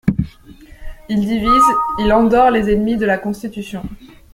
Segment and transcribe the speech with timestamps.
[1.09, 1.61] Il divise,
[1.99, 3.83] il endort les ennemis de la constitution.